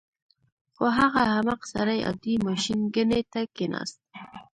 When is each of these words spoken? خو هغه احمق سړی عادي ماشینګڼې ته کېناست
خو 0.75 0.85
هغه 0.97 1.19
احمق 1.31 1.61
سړی 1.73 1.99
عادي 2.07 2.35
ماشینګڼې 2.47 3.21
ته 3.31 3.41
کېناست 3.55 3.99